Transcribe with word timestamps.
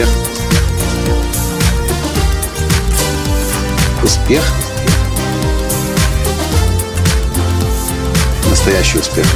Успех. 0.00 0.08
Успех. 4.02 4.42
Настоящий 8.48 8.98
успех. 8.98 9.26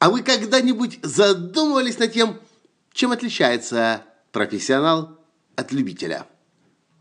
А 0.00 0.10
вы 0.10 0.22
когда-нибудь 0.22 0.98
задумывались 1.02 1.98
над 1.98 2.12
тем, 2.12 2.40
чем 2.92 3.12
отличается 3.12 4.02
профессионал 4.32 5.18
от 5.54 5.72
любителя? 5.72 6.26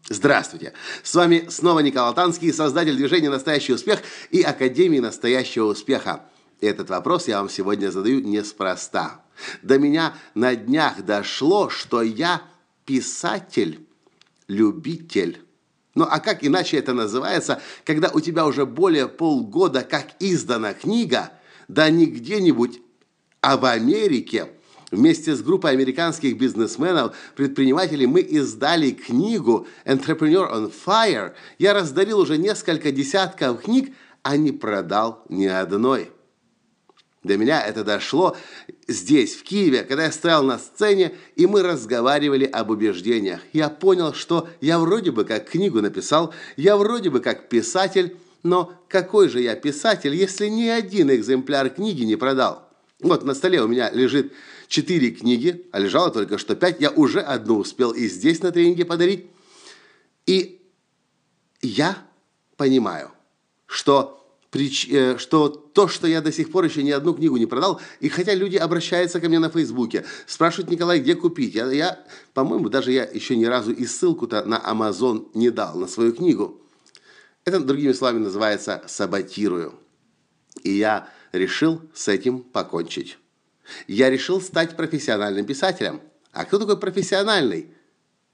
Здравствуйте! 0.09 0.73
С 1.03 1.15
вами 1.15 1.47
снова 1.49 1.79
Николай 1.79 2.13
Танский, 2.13 2.53
создатель 2.53 2.95
движения 2.95 3.29
«Настоящий 3.29 3.73
успех» 3.73 4.01
и 4.29 4.41
Академии 4.41 4.99
«Настоящего 4.99 5.65
успеха». 5.65 6.21
Этот 6.61 6.89
вопрос 6.89 7.27
я 7.27 7.39
вам 7.39 7.49
сегодня 7.49 7.91
задаю 7.91 8.21
неспроста. 8.21 9.21
До 9.61 9.77
меня 9.77 10.13
на 10.33 10.55
днях 10.55 11.03
дошло, 11.03 11.69
что 11.69 12.01
я 12.01 12.41
писатель, 12.85 13.85
любитель. 14.47 15.41
Ну 15.95 16.05
а 16.09 16.19
как 16.19 16.43
иначе 16.43 16.77
это 16.77 16.93
называется, 16.93 17.61
когда 17.83 18.09
у 18.09 18.19
тебя 18.19 18.45
уже 18.45 18.65
более 18.65 19.07
полгода 19.07 19.83
как 19.83 20.11
издана 20.19 20.73
книга, 20.73 21.31
да 21.67 21.89
не 21.89 22.05
где-нибудь, 22.05 22.79
а 23.41 23.57
в 23.57 23.65
Америке– 23.65 24.49
Вместе 24.89 25.35
с 25.35 25.41
группой 25.41 25.71
американских 25.71 26.37
бизнесменов, 26.37 27.13
предпринимателей 27.35 28.07
мы 28.07 28.21
издали 28.21 28.91
книгу 28.91 29.67
«Entrepreneur 29.85 30.49
on 30.49 30.73
Fire». 30.85 31.33
Я 31.59 31.73
раздарил 31.73 32.19
уже 32.19 32.37
несколько 32.37 32.91
десятков 32.91 33.63
книг, 33.63 33.93
а 34.23 34.37
не 34.37 34.53
продал 34.53 35.23
ни 35.27 35.45
одной. 35.45 36.11
До 37.27 37.37
меня 37.37 37.61
это 37.61 37.83
дошло 37.83 38.37
здесь, 38.87 39.35
в 39.35 39.43
Киеве, 39.43 39.83
когда 39.83 40.05
я 40.05 40.11
стоял 40.11 40.43
на 40.43 40.57
сцене, 40.57 41.13
и 41.35 41.45
мы 41.45 41.61
разговаривали 41.61 42.45
об 42.45 42.69
убеждениях. 42.69 43.41
Я 43.51 43.69
понял, 43.69 44.13
что 44.13 44.47
я 44.61 44.79
вроде 44.79 45.11
бы 45.11 45.25
как 45.25 45.49
книгу 45.49 45.81
написал, 45.81 46.33
я 46.55 46.77
вроде 46.77 47.09
бы 47.09 47.19
как 47.19 47.49
писатель, 47.49 48.15
но 48.43 48.73
какой 48.87 49.27
же 49.27 49.41
я 49.41 49.55
писатель, 49.55 50.15
если 50.15 50.47
ни 50.47 50.67
один 50.67 51.11
экземпляр 51.11 51.69
книги 51.69 52.03
не 52.03 52.15
продал? 52.15 52.69
Вот 53.01 53.25
на 53.25 53.35
столе 53.35 53.61
у 53.61 53.67
меня 53.67 53.91
лежит 53.91 54.31
четыре 54.69 55.11
книги, 55.11 55.67
а 55.71 55.79
лежало 55.79 56.09
только 56.09 56.37
что 56.37 56.55
пять. 56.55 56.79
Я 56.79 56.91
уже 56.91 57.19
одну 57.19 57.57
успел 57.57 57.91
и 57.91 58.07
здесь 58.07 58.41
на 58.41 58.51
тренинге 58.51 58.85
подарить. 58.85 59.27
И 60.25 60.61
я 61.61 61.97
понимаю, 62.55 63.11
что 63.65 64.17
э, 64.53 65.17
что 65.17 65.49
то, 65.49 65.87
что 65.87 66.07
я 66.07 66.21
до 66.21 66.31
сих 66.31 66.51
пор 66.51 66.65
еще 66.65 66.83
ни 66.83 66.91
одну 66.91 67.13
книгу 67.13 67.37
не 67.37 67.45
продал, 67.45 67.81
и 67.99 68.09
хотя 68.09 68.33
люди 68.33 68.55
обращаются 68.57 69.19
ко 69.19 69.27
мне 69.27 69.39
на 69.39 69.49
Фейсбуке, 69.49 70.05
спрашивают, 70.25 70.71
Николай, 70.71 70.99
где 70.99 71.15
купить? 71.15 71.55
Я, 71.55 71.71
я 71.71 71.99
по-моему, 72.33 72.69
даже 72.69 72.91
я 72.91 73.03
еще 73.03 73.35
ни 73.35 73.45
разу 73.45 73.71
и 73.71 73.85
ссылку-то 73.85 74.43
на 74.45 74.57
Amazon 74.57 75.29
не 75.33 75.49
дал, 75.49 75.77
на 75.77 75.87
свою 75.87 76.13
книгу. 76.13 76.61
Это, 77.45 77.59
другими 77.59 77.93
словами, 77.93 78.19
называется 78.19 78.83
«саботирую». 78.87 79.73
И 80.63 80.71
я 80.71 81.09
решил 81.31 81.81
с 81.93 82.07
этим 82.07 82.41
покончить. 82.41 83.17
Я 83.87 84.09
решил 84.09 84.41
стать 84.41 84.75
профессиональным 84.75 85.45
писателем. 85.45 86.01
А 86.31 86.45
кто 86.45 86.59
такой 86.59 86.77
профессиональный 86.77 87.69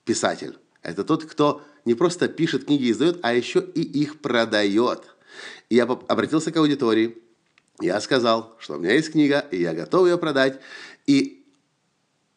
писатель? 0.03 0.57
Это 0.81 1.03
тот, 1.03 1.25
кто 1.25 1.61
не 1.85 1.93
просто 1.93 2.27
пишет 2.27 2.65
книги 2.65 2.85
и 2.85 2.91
издает, 2.91 3.19
а 3.23 3.33
еще 3.33 3.63
и 3.75 3.81
их 3.81 4.19
продает. 4.19 5.12
И 5.73 5.75
я 5.75 5.85
обратился 5.85 6.51
к 6.51 6.57
аудитории. 6.57 7.17
Я 7.81 7.99
сказал, 7.99 8.55
что 8.59 8.75
у 8.75 8.77
меня 8.77 8.93
есть 8.93 9.13
книга, 9.13 9.39
и 9.49 9.59
я 9.59 9.73
готов 9.73 10.05
ее 10.05 10.19
продать. 10.19 10.59
И 11.07 11.43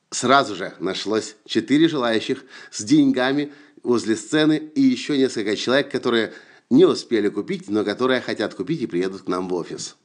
сразу 0.09 0.57
же 0.57 0.73
нашлось 0.79 1.37
четыре 1.45 1.87
желающих 1.87 2.47
с 2.71 2.83
деньгами 2.83 3.53
возле 3.83 4.17
сцены 4.17 4.57
и 4.75 4.81
еще 4.81 5.19
несколько 5.19 5.55
человек, 5.55 5.91
которые 5.91 6.33
не 6.71 6.87
успели 6.87 7.29
купить, 7.29 7.69
но 7.69 7.85
которые 7.85 8.23
хотят 8.23 8.55
купить 8.55 8.81
и 8.81 8.87
приедут 8.87 9.25
к 9.25 9.29
нам 9.29 9.51
в 9.51 9.55
офис. 9.55 9.97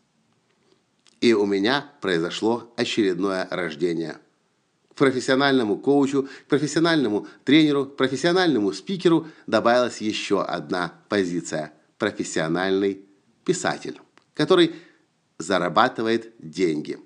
И 1.21 1.31
у 1.31 1.45
меня 1.45 1.89
произошло 2.01 2.73
очередное 2.75 3.47
рождение. 3.49 4.17
К 4.89 4.95
профессиональному 4.95 5.77
коучу, 5.77 6.27
к 6.47 6.49
профессиональному 6.49 7.27
тренеру, 7.45 7.85
к 7.85 7.95
профессиональному 7.95 8.73
спикеру 8.73 9.29
добавилась 9.47 10.01
еще 10.01 10.43
одна 10.43 10.95
позиция– 11.07 11.71
профессиональный 11.97 13.05
писатель, 13.43 13.99
который 14.33 14.75
зарабатывает 15.37 16.33
деньги. 16.39 16.99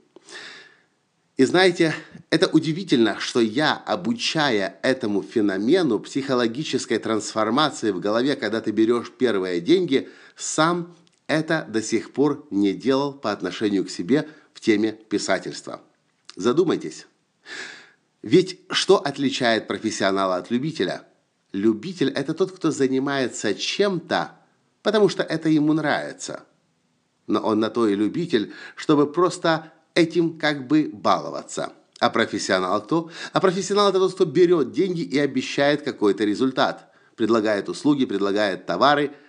И 1.37 1.43
знаете, 1.43 1.93
это 2.29 2.47
удивительно, 2.47 3.19
что 3.19 3.41
я, 3.41 3.75
обучая 3.75 4.79
этому 4.83 5.21
феномену 5.21 5.99
психологической 5.99 6.97
трансформации 6.97 7.91
в 7.91 7.99
голове, 7.99 8.37
когда 8.37 8.61
ты 8.61 8.71
берешь 8.71 9.11
первые 9.11 9.59
деньги, 9.59 10.07
сам 10.37 10.95
это 11.27 11.65
до 11.67 11.81
сих 11.81 12.13
пор 12.13 12.47
не 12.51 12.73
делал 12.73 13.11
по 13.11 13.31
отношению 13.31 13.83
к 13.83 13.89
себе 13.89 14.29
в 14.53 14.61
теме 14.61 14.93
писательства. 14.93 15.81
Задумайтесь. 16.37 17.05
Ведь 18.21 18.61
что 18.69 18.97
отличает 18.97 19.67
профессионала 19.67 20.37
от 20.37 20.51
любителя? 20.51 21.05
Любитель– 21.51 22.09
это 22.15 22.33
тот, 22.33 22.51
кто 22.51 22.71
занимается 22.71 23.53
чем-то, 23.53 24.39
потому 24.85 25.09
что 25.09 25.23
это 25.23 25.49
ему 25.49 25.73
нравится. 25.73 26.43
Но 27.25 27.39
он 27.39 27.59
на 27.59 27.71
то 27.71 27.87
и 27.87 27.95
любитель, 27.95 28.53
чтобы 28.75 29.11
просто 29.11 29.73
этим 29.95 30.37
как 30.37 30.67
бы 30.67 30.91
баловаться. 30.93 31.73
А 31.99 32.11
профессионал 32.11 32.83
кто? 32.83 33.09
А 33.33 33.41
профессионал– 33.41 33.89
это 33.89 33.97
тот, 33.97 34.13
кто 34.13 34.25
берет 34.25 34.71
деньги 34.71 35.01
и 35.01 35.17
обещает 35.17 35.81
какой-то 35.81 36.23
результат. 36.23 36.93
Предлагает 37.15 37.67
услуги, 37.67 38.05
предлагает 38.05 38.65
товары– 38.67 39.11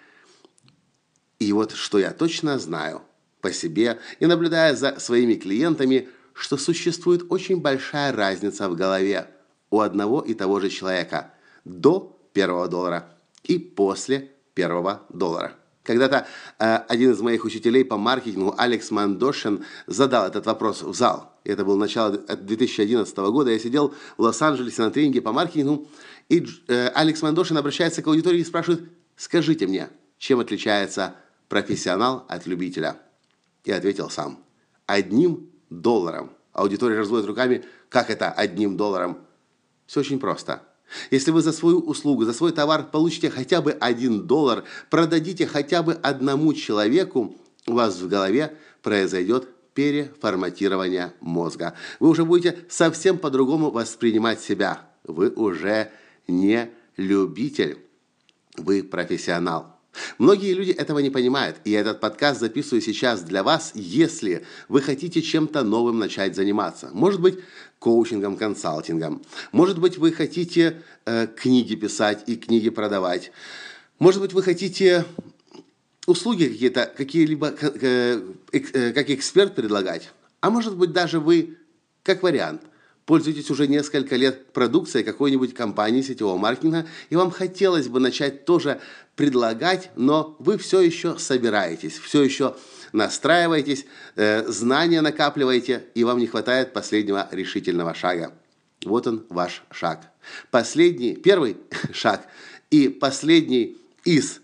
и 1.39 1.53
вот 1.53 1.73
что 1.73 1.99
я 1.99 2.13
точно 2.13 2.59
знаю 2.59 3.03
по 3.43 3.53
себе 3.53 3.99
и 4.21 4.27
наблюдая 4.27 4.75
за 4.75 4.99
своими 4.99 5.35
клиентами, 5.35 6.09
что 6.33 6.57
существует 6.57 7.27
очень 7.29 7.61
большая 7.61 8.13
разница 8.13 8.69
в 8.71 8.75
голове 8.75 9.29
у 9.71 9.81
одного 9.81 10.23
и 10.23 10.33
того 10.33 10.61
же 10.61 10.71
человека 10.71 11.35
до 11.65 12.19
первого 12.33 12.69
доллара 12.69 13.13
и 13.45 13.59
после 13.59 14.36
первого 14.57 15.03
доллара. 15.11 15.53
Когда-то 15.85 16.27
э, 16.59 16.77
один 16.89 17.13
из 17.13 17.21
моих 17.21 17.45
учителей 17.45 17.85
по 17.85 17.97
маркетингу, 17.97 18.55
Алекс 18.59 18.91
Мандошин, 18.91 19.65
задал 19.87 20.27
этот 20.27 20.47
вопрос 20.47 20.83
в 20.83 20.93
зал. 20.95 21.33
Это 21.45 21.65
было 21.65 21.77
начало 21.77 22.11
2011 22.11 23.17
года. 23.17 23.53
Я 23.53 23.59
сидел 23.61 23.95
в 24.17 24.23
Лос-Анджелесе 24.23 24.83
на 24.83 24.91
тренинге 24.91 25.21
по 25.21 25.31
маркетингу, 25.31 25.87
и 26.29 26.45
э, 26.67 26.89
Алекс 26.89 27.23
Мандошин 27.23 27.57
обращается 27.57 28.03
к 28.03 28.07
аудитории 28.09 28.41
и 28.41 28.45
спрашивает, 28.45 28.83
скажите 29.15 29.69
мне, 29.69 29.89
чем 30.19 30.41
отличается 30.41 31.15
профессионал 31.49 32.25
от 32.29 32.47
любителя. 32.47 32.97
И 33.63 33.71
ответил 33.71 34.11
сам. 34.11 34.41
Одним 34.87 35.51
долларом. 35.71 36.33
Аудитория 36.53 36.99
разводит 36.99 37.27
руками. 37.27 37.65
Как 37.89 38.11
это 38.11 38.33
одним 38.33 38.77
долларом? 38.77 39.19
Все 39.87 40.01
очень 40.01 40.19
просто. 40.19 40.63
Если 41.11 41.31
вы 41.31 41.43
за 41.43 41.53
свою 41.53 41.81
услугу, 41.81 42.25
за 42.25 42.33
свой 42.33 42.53
товар 42.53 42.89
получите 42.91 43.31
хотя 43.31 43.61
бы 43.61 43.73
один 43.73 44.27
доллар, 44.27 44.65
продадите 44.91 45.47
хотя 45.47 45.83
бы 45.83 45.95
одному 45.95 46.55
человеку, 46.55 47.37
у 47.67 47.73
вас 47.73 48.01
в 48.01 48.09
голове 48.09 48.57
произойдет 48.83 49.49
переформатирование 49.75 51.13
мозга. 51.21 51.75
Вы 52.01 52.09
уже 52.09 52.25
будете 52.25 52.59
совсем 52.69 53.19
по-другому 53.19 53.71
воспринимать 53.71 54.41
себя. 54.41 54.89
Вы 55.05 55.31
уже 55.31 55.91
не 56.27 56.71
любитель, 56.97 57.79
вы 58.57 58.83
профессионал. 58.83 59.76
Многие 60.19 60.53
люди 60.53 60.71
этого 60.71 60.99
не 61.01 61.11
понимают, 61.11 61.57
и 61.65 61.73
этот 61.73 62.01
подкаст 62.01 62.41
записываю 62.41 62.83
сейчас 62.83 63.23
для 63.23 63.43
вас, 63.43 63.73
если 63.75 64.45
вы 64.69 64.83
хотите 64.83 65.23
чем-то 65.23 65.63
новым 65.63 65.99
начать 65.99 66.35
заниматься. 66.35 66.91
Может 66.93 67.21
быть, 67.21 67.39
коучингом, 67.79 68.37
консалтингом. 68.37 69.23
Может 69.53 69.79
быть, 69.79 69.99
вы 69.99 70.13
хотите 70.13 70.83
э, 71.05 71.27
книги 71.27 71.75
писать 71.75 72.25
и 72.27 72.37
книги 72.37 72.71
продавать. 72.71 73.33
Может 73.99 74.21
быть, 74.21 74.33
вы 74.33 74.43
хотите 74.43 75.05
услуги 76.07 76.45
какие-то, 76.45 76.93
какие-либо 76.97 77.55
э, 77.61 78.21
э, 78.53 78.93
как 78.93 79.11
эксперт 79.11 79.55
предлагать. 79.55 80.11
А 80.41 80.51
может 80.51 80.77
быть, 80.77 80.93
даже 80.93 81.21
вы, 81.21 81.57
как 82.03 82.23
вариант– 82.23 82.63
пользуетесь 83.07 83.51
уже 83.51 83.69
несколько 83.69 84.17
лет 84.17 84.53
продукцией 84.53 85.05
какой-нибудь 85.05 85.55
компании 85.55 86.03
сетевого 86.03 86.37
маркетинга, 86.37 86.87
и 87.09 87.17
вам 87.17 87.31
хотелось 87.31 87.89
бы 87.89 88.01
начать 88.01 88.45
тоже 88.45 88.81
предлагать, 89.15 89.91
но 89.97 90.37
вы 90.41 90.59
все 90.59 90.81
еще 90.81 91.19
собираетесь, 91.19 91.99
все 91.99 92.23
еще 92.23 92.57
настраиваетесь, 92.93 93.87
э, 94.17 94.45
знания 94.49 95.01
накапливаете, 95.01 95.85
и 95.95 96.05
вам 96.05 96.19
не 96.19 96.27
хватает 96.27 96.73
последнего 96.73 97.29
решительного 97.31 97.95
шага. 97.95 98.35
Вот 98.85 99.07
он, 99.07 99.25
ваш 99.31 99.63
шаг. 99.71 100.03
Последний, 100.51 101.15
первый 101.15 101.57
шаг 101.93 102.27
и 102.71 102.89
последний 102.89 103.79
из 104.05 104.41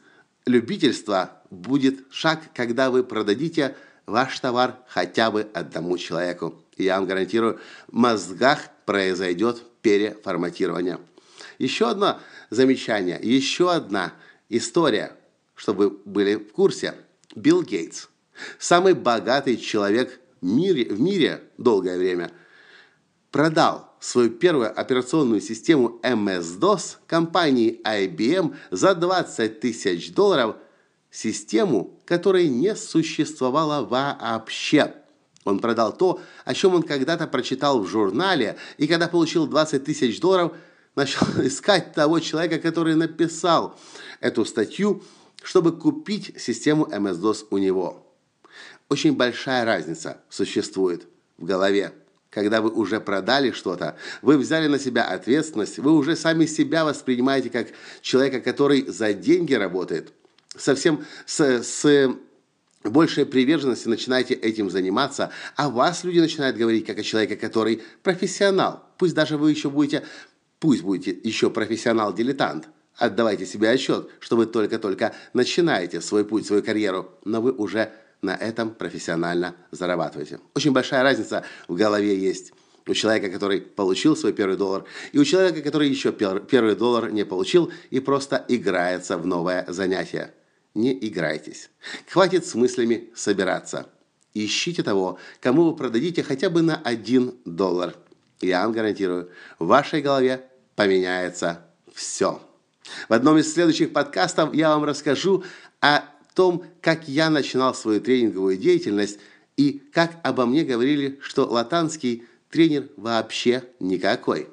любительства 0.46 1.42
будет 1.50 2.00
шаг, 2.10 2.40
когда 2.54 2.90
вы 2.90 3.02
продадите 3.02 3.76
ваш 4.06 4.38
товар 4.40 4.78
хотя 4.88 5.30
бы 5.30 5.48
одному 5.52 5.98
человеку. 5.98 6.61
Я 6.76 6.96
вам 6.96 7.06
гарантирую, 7.06 7.60
в 7.88 7.94
мозгах 7.94 8.68
произойдет 8.86 9.62
переформатирование. 9.82 10.98
Еще 11.58 11.88
одно 11.88 12.20
замечание, 12.50 13.18
еще 13.22 13.72
одна 13.72 14.14
история, 14.48 15.16
чтобы 15.54 15.90
вы 15.90 15.96
были 16.04 16.34
в 16.36 16.52
курсе. 16.52 16.94
Билл 17.34 17.62
Гейтс, 17.62 18.08
самый 18.58 18.94
богатый 18.94 19.56
человек 19.56 20.20
в 20.40 20.46
мире, 20.46 20.86
в 20.86 21.00
мире 21.00 21.42
долгое 21.58 21.98
время, 21.98 22.30
продал 23.30 23.92
свою 24.00 24.30
первую 24.30 24.78
операционную 24.78 25.40
систему 25.40 26.00
MS-DOS 26.02 26.96
компании 27.06 27.80
IBM 27.84 28.56
за 28.70 28.94
20 28.94 29.60
тысяч 29.60 30.12
долларов, 30.12 30.56
систему, 31.10 32.00
которой 32.04 32.48
не 32.48 32.74
существовало 32.74 33.84
вообще. 33.86 34.94
Он 35.44 35.58
продал 35.58 35.96
то, 35.96 36.20
о 36.44 36.54
чем 36.54 36.74
он 36.74 36.82
когда-то 36.82 37.26
прочитал 37.26 37.80
в 37.80 37.88
журнале, 37.88 38.56
и 38.78 38.86
когда 38.86 39.08
получил 39.08 39.46
20 39.46 39.84
тысяч 39.84 40.20
долларов, 40.20 40.52
начал 40.94 41.26
искать 41.42 41.92
того 41.92 42.20
человека, 42.20 42.58
который 42.58 42.94
написал 42.94 43.78
эту 44.20 44.44
статью, 44.44 45.02
чтобы 45.42 45.72
купить 45.72 46.40
систему 46.40 46.84
MS-DOS 46.84 47.46
у 47.50 47.58
него. 47.58 48.06
Очень 48.88 49.16
большая 49.16 49.64
разница 49.64 50.20
существует 50.28 51.06
в 51.38 51.44
голове. 51.44 51.92
Когда 52.30 52.62
вы 52.62 52.70
уже 52.70 53.00
продали 53.00 53.50
что-то, 53.50 53.96
вы 54.22 54.38
взяли 54.38 54.66
на 54.66 54.78
себя 54.78 55.04
ответственность, 55.04 55.78
вы 55.78 55.92
уже 55.92 56.16
сами 56.16 56.46
себя 56.46 56.84
воспринимаете 56.84 57.50
как 57.50 57.68
человека, 58.00 58.40
который 58.40 58.86
за 58.86 59.12
деньги 59.12 59.52
работает. 59.52 60.12
Совсем 60.56 61.04
с, 61.26 61.62
с 61.62 62.14
большей 62.90 63.26
приверженности 63.26 63.88
начинаете 63.88 64.34
этим 64.34 64.70
заниматься, 64.70 65.30
а 65.56 65.68
вас 65.68 66.04
люди 66.04 66.20
начинают 66.20 66.56
говорить 66.56 66.86
как 66.86 66.98
о 66.98 67.02
человеке, 67.02 67.36
который 67.36 67.82
профессионал. 68.02 68.84
Пусть 68.98 69.14
даже 69.14 69.36
вы 69.36 69.50
еще 69.50 69.70
будете, 69.70 70.04
пусть 70.58 70.82
будете 70.82 71.16
еще 71.22 71.50
профессионал-дилетант. 71.50 72.68
Отдавайте 72.96 73.46
себе 73.46 73.70
отчет, 73.70 74.08
что 74.20 74.36
вы 74.36 74.46
только-только 74.46 75.14
начинаете 75.32 76.00
свой 76.00 76.24
путь, 76.24 76.46
свою 76.46 76.62
карьеру, 76.62 77.10
но 77.24 77.40
вы 77.40 77.52
уже 77.52 77.90
на 78.20 78.34
этом 78.34 78.70
профессионально 78.70 79.56
зарабатываете. 79.70 80.40
Очень 80.54 80.72
большая 80.72 81.02
разница 81.02 81.44
в 81.68 81.74
голове 81.74 82.16
есть 82.16 82.52
у 82.86 82.94
человека, 82.94 83.30
который 83.30 83.60
получил 83.60 84.16
свой 84.16 84.32
первый 84.32 84.56
доллар, 84.56 84.84
и 85.12 85.18
у 85.18 85.24
человека, 85.24 85.62
который 85.62 85.88
еще 85.88 86.12
первый 86.12 86.76
доллар 86.76 87.10
не 87.10 87.24
получил 87.24 87.72
и 87.90 88.00
просто 88.00 88.44
играется 88.48 89.16
в 89.16 89.26
новое 89.26 89.64
занятие 89.68 90.32
не 90.74 90.96
играйтесь. 91.06 91.70
Хватит 92.08 92.46
с 92.46 92.54
мыслями 92.54 93.10
собираться. 93.14 93.88
Ищите 94.34 94.82
того, 94.82 95.18
кому 95.40 95.64
вы 95.64 95.76
продадите 95.76 96.22
хотя 96.22 96.48
бы 96.48 96.62
на 96.62 96.76
1 96.76 97.34
доллар. 97.44 97.94
Я 98.40 98.62
вам 98.62 98.72
гарантирую, 98.72 99.30
в 99.58 99.66
вашей 99.66 100.00
голове 100.00 100.46
поменяется 100.74 101.66
все. 101.92 102.40
В 103.08 103.12
одном 103.12 103.38
из 103.38 103.52
следующих 103.52 103.92
подкастов 103.92 104.54
я 104.54 104.70
вам 104.70 104.84
расскажу 104.84 105.44
о 105.80 106.02
том, 106.34 106.64
как 106.80 107.08
я 107.08 107.30
начинал 107.30 107.74
свою 107.74 108.00
тренинговую 108.00 108.56
деятельность 108.56 109.18
и 109.56 109.82
как 109.92 110.12
обо 110.22 110.46
мне 110.46 110.64
говорили, 110.64 111.18
что 111.22 111.44
латанский 111.44 112.24
тренер 112.50 112.88
вообще 112.96 113.64
никакой. 113.78 114.48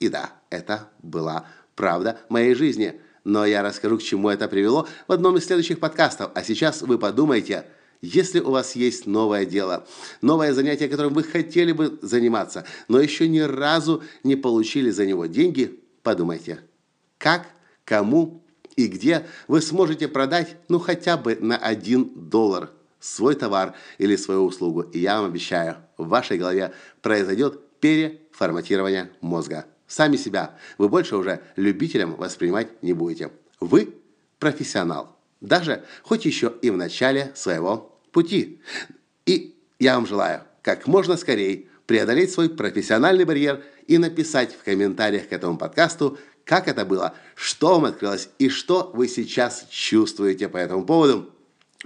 И 0.00 0.08
да, 0.08 0.32
это 0.48 0.88
была 1.02 1.46
правда 1.76 2.18
моей 2.28 2.54
жизни– 2.54 2.98
но 3.28 3.44
я 3.44 3.62
расскажу, 3.62 3.98
к 3.98 4.02
чему 4.02 4.30
это 4.30 4.48
привело 4.48 4.88
в 5.06 5.12
одном 5.12 5.36
из 5.36 5.44
следующих 5.44 5.78
подкастов. 5.78 6.30
А 6.34 6.42
сейчас 6.42 6.80
вы 6.80 6.98
подумайте, 6.98 7.66
если 8.00 8.40
у 8.40 8.50
вас 8.50 8.74
есть 8.74 9.06
новое 9.06 9.44
дело, 9.44 9.86
новое 10.22 10.54
занятие, 10.54 10.88
которым 10.88 11.12
вы 11.12 11.22
хотели 11.24 11.72
бы 11.72 11.98
заниматься, 12.00 12.64
но 12.88 12.98
еще 12.98 13.28
ни 13.28 13.40
разу 13.40 14.02
не 14.24 14.34
получили 14.34 14.90
за 14.90 15.04
него 15.04 15.26
деньги, 15.26 15.78
подумайте, 16.02 16.60
как, 17.18 17.46
кому 17.84 18.42
и 18.76 18.86
где 18.86 19.26
вы 19.46 19.60
сможете 19.60 20.08
продать, 20.08 20.56
ну 20.68 20.78
хотя 20.78 21.18
бы 21.18 21.36
на 21.38 21.58
1 21.58 22.12
доллар 22.30 22.70
свой 22.98 23.34
товар 23.34 23.74
или 23.98 24.16
свою 24.16 24.44
услугу. 24.46 24.82
И 24.82 25.00
я 25.00 25.20
вам 25.20 25.30
обещаю, 25.30 25.76
в 25.98 26.08
вашей 26.08 26.38
голове 26.38 26.72
произойдет 27.02 27.60
переформатирование 27.80 29.10
мозга. 29.20 29.66
Сами 29.88 30.16
себя 30.16 30.54
вы 30.76 30.90
больше 30.90 31.16
уже 31.16 31.40
любителем 31.56 32.14
воспринимать 32.14 32.82
не 32.82 32.92
будете. 32.92 33.30
Вы 33.58 33.94
профессионал. 34.38 35.16
Даже 35.40 35.84
хоть 36.02 36.26
еще 36.26 36.52
и 36.60 36.70
в 36.70 36.76
начале 36.76 37.32
своего 37.34 37.98
пути. 38.12 38.60
И 39.24 39.56
я 39.78 39.94
вам 39.94 40.06
желаю 40.06 40.42
как 40.62 40.86
можно 40.86 41.16
скорее 41.16 41.66
преодолеть 41.86 42.30
свой 42.30 42.50
профессиональный 42.50 43.24
барьер 43.24 43.64
и 43.86 43.96
написать 43.96 44.54
в 44.54 44.62
комментариях 44.62 45.28
к 45.28 45.32
этому 45.32 45.56
подкасту, 45.56 46.18
как 46.44 46.68
это 46.68 46.84
было, 46.84 47.14
что 47.34 47.74
вам 47.74 47.86
открылось 47.86 48.28
и 48.38 48.50
что 48.50 48.90
вы 48.92 49.08
сейчас 49.08 49.66
чувствуете 49.70 50.48
по 50.48 50.58
этому 50.58 50.84
поводу. 50.84 51.30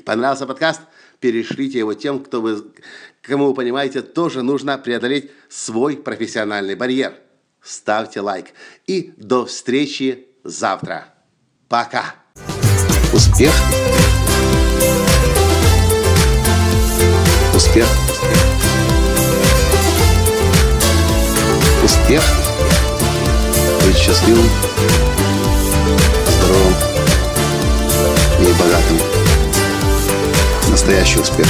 Понравился 0.05 0.47
подкаст? 0.47 0.81
Перешлите 1.21 1.79
его 1.79 1.95
тем, 1.95 2.21
кто 2.21 2.41
вы, 2.41 2.65
кому 3.21 3.47
вы 3.47 3.55
понимаете, 3.55 4.03
тоже 4.03 4.43
нужно 4.43 4.77
преодолеть 4.79 5.31
свой 5.49 5.97
профессиональный 5.97 6.75
барьер 6.75 7.15
ставьте 7.63 8.21
лайк. 8.21 8.47
И 8.87 9.15
до 9.17 9.47
встречи 9.47 10.27
завтра. 10.45 11.07
Пока. 11.69 12.15
Успех. 13.13 13.53
Успех. 17.55 17.87
Успех. 21.85 22.23
Быть 23.85 23.97
счастливым, 23.97 24.49
здоровым 26.39 26.75
и 28.41 28.53
богатым. 28.59 28.99
Настоящий 30.71 31.21
успех. 31.21 31.47